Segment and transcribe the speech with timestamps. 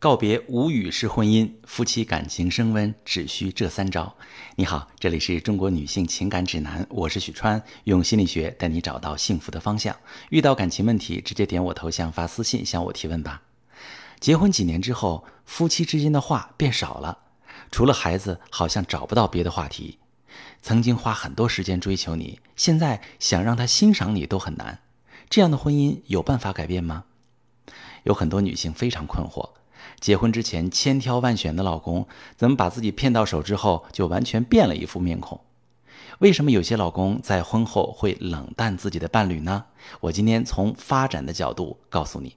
[0.00, 4.16] 告别无语式婚姻，夫妻感情升温只需这三招。
[4.56, 9.94] 你好，这里是中国女性情感指南，我是许川，用心理学带你找到幸福的方向。
[10.30, 13.42] 遇到感情问题，直接点我头像发私信向我提问吧。
[14.20, 17.18] 结婚几年之后，夫妻之间的话变少了，
[17.70, 19.98] 除了孩子，好像找不到别的话题。
[20.62, 24.78] 曾经花很多时间追求你，现在想让他欣赏你都很难。
[25.28, 27.04] 这样的婚姻有办法改变吗？
[28.04, 29.50] 有很多女性非常困惑。
[30.00, 35.40] 结婚之前千挑万选的老公，怎么把自己骗到手之后就完全变了一副面孔？
[36.18, 39.64] 为什么有些老公在婚后会冷淡自己的伴侣呢？
[40.00, 42.36] 我今天从发展的角度告诉你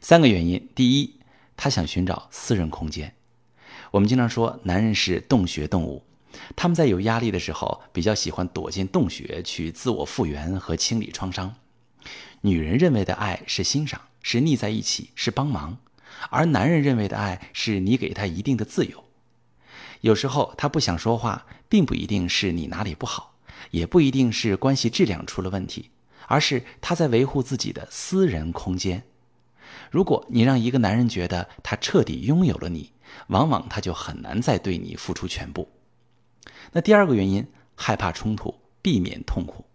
[0.00, 0.68] 三个原因。
[0.74, 1.20] 第一，
[1.56, 3.14] 他想寻找私人空间。
[3.92, 6.02] 我们经常说，男人是洞穴动物，
[6.56, 11.54] 他们在有压力的时候比较喜欢躲进洞穴去自我复原和清理创伤。
[12.40, 15.78] 女人认为的爱是欣赏，是腻在一起，是帮忙。
[16.30, 19.04] 而男人认为的爱是你给他一定的自由，
[20.00, 23.34] 有时候他不想说话，并不一定是你哪里不好，
[23.70, 25.90] 也不一定是关系质量出了问题，
[26.26, 29.04] 而是他在维护自己的私人空间。
[29.90, 32.92] 如果你让一个男人觉得他彻底拥有了你，
[33.28, 35.68] 往往他就很难再对你付出全部。
[36.72, 39.66] 那第二个原因，害怕冲突，避免痛苦。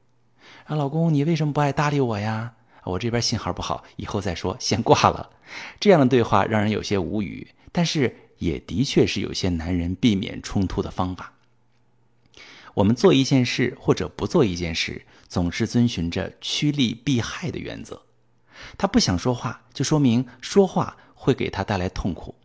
[0.66, 2.55] 啊，老公，你为什么不爱搭理我呀？
[2.88, 5.30] 我这边信号不好，以后再说，先挂了。
[5.80, 11.33] 这样的对话让人有些无语，但是也的确是有些男人避免冲突的方法。
[12.75, 18.03] 我们做一件事或者不做一件事，总是遵循着趋利避害的原则。
[18.77, 22.35] 他不想说话，就说明说话会给他带来痛苦。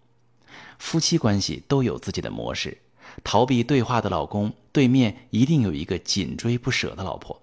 [0.78, 2.78] 夫妻关系都有自己的模式，
[3.22, 7.41] 逃避对话的老公，对面一定有一个紧追不舍的老婆。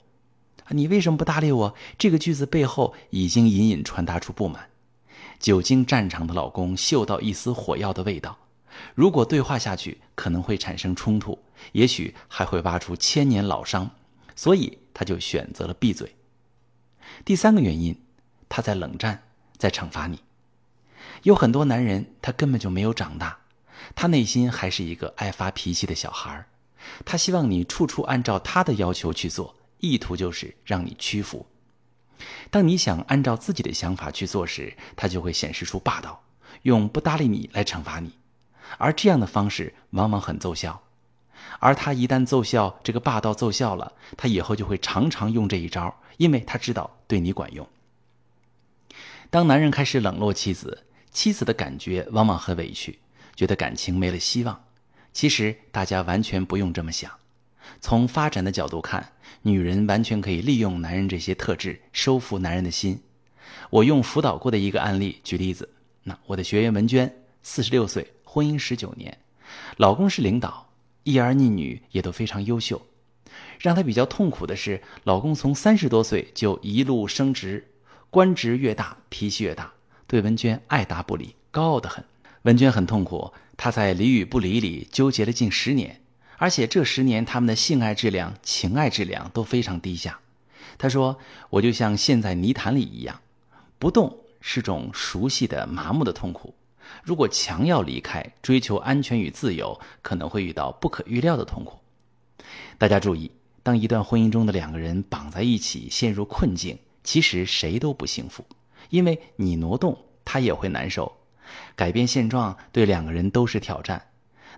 [0.69, 1.75] 你为什么不搭理我？
[1.97, 4.69] 这个句子背后已经隐隐传达出不满。
[5.39, 8.37] 久经战场的老公嗅到一丝火药的味道，
[8.93, 11.39] 如果对话下去，可能会产生冲突，
[11.71, 13.89] 也许还会挖出千年老伤，
[14.35, 16.15] 所以他就选择了闭嘴。
[17.25, 17.99] 第三个原因，
[18.49, 19.23] 他在冷战，
[19.57, 20.19] 在惩罚你。
[21.23, 23.39] 有很多男人，他根本就没有长大，
[23.95, 26.45] 他内心还是一个爱发脾气的小孩
[27.05, 29.55] 他希望你处处按照他的要求去做。
[29.79, 31.45] 意图就是让你屈服。
[32.51, 36.23] 当你想按照自己的想法去做时，他就会显示出霸道，
[36.63, 38.13] 用不搭理你来惩罚你。
[38.77, 40.81] 而这样的方式往往很奏效。
[41.59, 47.67] 而他一旦奏效，这个霸道奏效了，他以后就会常常用这一招，因为他知道对你管用。
[49.29, 52.99] 当男人开始冷落妻子，妻子的感觉往往很委屈，
[53.35, 54.65] 觉得感情没了希望。
[55.13, 57.18] 其实大家完全不用这么想。
[57.79, 63.01] 从发展的角度看，女人完全可以利用男人这些特质收服男人的心。
[63.69, 65.69] 我用辅导过的一个案例举例子，
[66.03, 67.13] 那我的学员文娟，
[67.43, 69.17] 四十六岁，婚姻十九年，
[69.77, 70.69] 老公是领导，
[71.03, 72.81] 一儿一女也都非常优秀。
[73.59, 77.67] 让她比较痛苦的是，老公从三十多岁就一路升职，
[78.09, 79.71] 官职越大，脾气越大，
[80.07, 82.03] 对文娟爱答不理，高傲得很。
[82.43, 86.01] 文娟很痛苦，她在理与不理里纠结了近十年。
[86.39, 90.19] 而且这十年，他们的性爱质量、情爱质量都非常低下。
[90.77, 91.19] 他说
[91.51, 93.19] ：“我就像陷在泥潭里一样，
[93.77, 96.55] 不动是种熟悉的麻木的痛苦。
[97.03, 101.79] 如果强要离开，追求安全与自由，可能会遇到不可预料的痛苦。”
[102.79, 108.45] 大家注意，当一段婚姻中的两个人绑在一起，陷入困境，其实谁都不幸福，
[108.89, 111.17] 因为你挪动，他也会难受。
[111.75, 114.05] 改变现状对两个人都是挑战。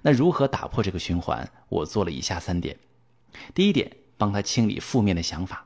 [0.01, 1.49] 那如何打破这个循环？
[1.69, 2.77] 我做了以下三点。
[3.53, 5.65] 第一点，帮他清理负面的想法。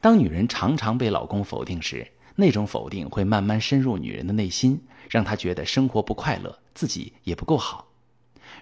[0.00, 7.88] 当女人常常被老公否定时，那种否定会慢慢深入女人的内心，让她觉得生活不快乐，自己也不够好。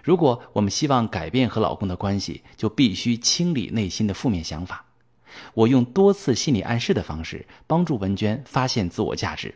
[0.03, 4.85] 如果我们希望改变和老公的关系，就必须清理内心的负面想法。
[5.53, 9.55] 我用多次心理暗示的方式，帮助文娟发现自我价值，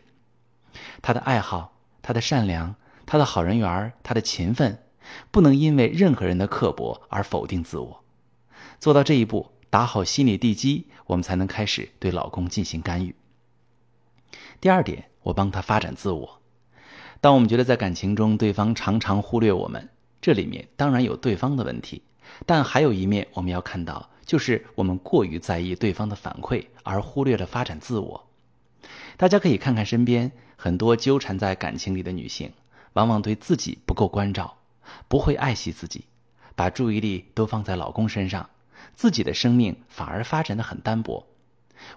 [1.02, 4.78] 她的爱好，她的善良，她的好人缘，她的勤奋。
[5.30, 8.02] 不能因为任何人的刻薄而否定自我，
[8.78, 13.14] 做到这一步，打好心理地基，我们才能开始对老公进行干预。
[14.60, 16.40] 第二点，我帮他发展自我。
[17.20, 19.88] 当我们觉得在感情中对方常常忽略我们，
[20.20, 22.02] 这里面当然有对方的问题，
[22.46, 28.28] 但还有一面我们要看到，就是我们过于在意对方的反馈，而忽略了发展自我。
[29.16, 32.52] 大家可以看看身边很多纠缠在感情里的女性，
[32.94, 34.56] 往往对自己不够关照。
[35.08, 36.04] 不会爱惜自己，
[36.54, 38.50] 把注意力都放在老公身上，
[38.94, 41.26] 自己的生命反而发展的很单薄。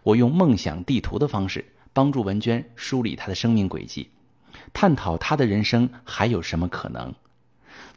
[0.03, 4.09] 我用梦想地图的方式帮助文娟梳理她的生命轨迹，
[4.73, 7.13] 探讨她的人生还有什么可能。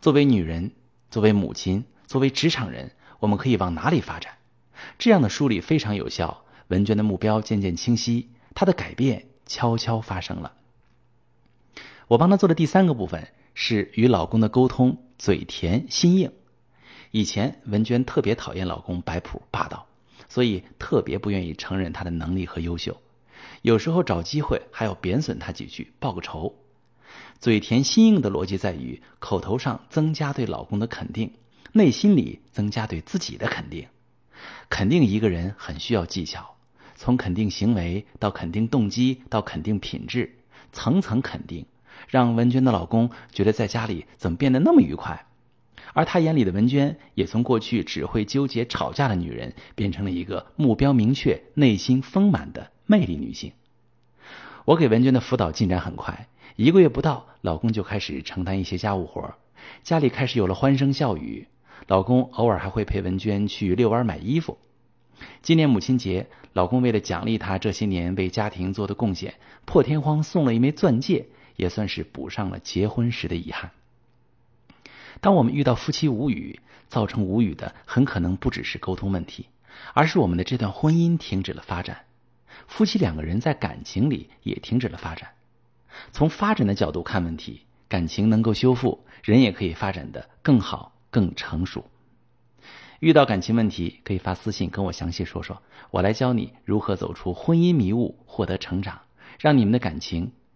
[0.01, 0.73] 作为女人，
[1.11, 4.35] 作为母亲，作为职场人，我们可以往哪里发展？
[4.99, 6.45] 这样的梳理非常有效。
[6.69, 10.53] 文娟的目标渐渐清晰，她的改变悄悄发生了。
[12.09, 16.31] 我帮她做的第三个部分是与老公的沟通，嘴甜心硬。
[17.11, 19.85] 以前文娟特别讨厌老公摆谱霸道，
[20.29, 22.97] 所以特别不愿意承认他的能力和优秀，
[23.63, 26.55] 有时候找机会还要贬损他几句报个仇。
[27.41, 31.29] 嘴甜心硬的逻辑在于口头上增加对老公的肯定，
[31.73, 33.85] 内心里增加对自己的肯定。
[34.71, 36.55] 肯定一个人很需要技巧，
[36.95, 40.33] 从肯定行为到肯定动机到肯定品质，
[40.71, 41.67] 层层肯定，
[42.07, 45.27] 让文娟的老公觉得在家里怎么变得那么愉快。
[45.95, 53.53] 而他眼里的文娟，也从过去只会纠结吵架的女人，变成了一个目标明确、内心丰满的魅力女性。
[54.65, 59.35] 我给文娟的辅导进展很快，一个月不到，老公就开始承担一些家务活，
[59.83, 61.49] 家里开始有了欢声笑语。
[61.87, 64.59] 老公偶尔还会陪文娟去遛弯买衣服。
[65.41, 69.35] 今年母亲节，老公为了奖励她这些年为家庭做的贡献，
[69.65, 71.27] 破天荒送了一枚钻戒，
[71.59, 73.73] 也算是补上了结婚时的遗憾。
[75.21, 79.49] 当我们遇到夫妻无语，造成无语的很可能不只是沟通问题，
[79.93, 82.05] 而是我们的这段婚姻停止了发展。
[82.69, 85.31] 夫妻两个人在感情里也停止了发展。
[86.13, 91.85] 从发展的角度看问题，感情能够修复，人也可以发展的更好、更成熟。
[93.01, 95.61] 遇到感情问题，可以发私信跟我详细说说，
[95.91, 99.01] 我来教你如何走出婚姻迷雾，获得成长，
[99.41, 100.33] 让你们的感情